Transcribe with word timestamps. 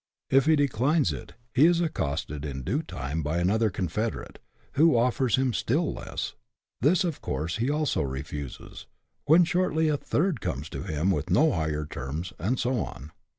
If 0.31 0.47
he 0.47 0.55
declines 0.55 1.13
it, 1.13 1.33
he 1.53 1.67
is 1.67 1.79
accosted, 1.79 2.43
in 2.43 2.63
due 2.63 2.81
time, 2.81 3.21
by 3.21 3.37
another 3.37 3.69
confederate, 3.69 4.39
who 4.71 4.97
offers 4.97 5.35
him 5.35 5.53
still 5.53 5.93
less; 5.93 6.33
this, 6.81 7.03
of 7.03 7.21
course, 7.21 7.57
he 7.57 7.69
also 7.69 8.01
refuses, 8.01 8.87
when 9.25 9.43
shortly 9.43 9.89
a 9.89 9.97
third 9.97 10.41
comes 10.41 10.69
to 10.69 10.81
him 10.81 11.11
with 11.11 11.29
no 11.29 11.51
higher 11.51 11.85
terms, 11.85 12.33
and 12.39 12.59
so 12.59 12.79
on. 12.83 13.11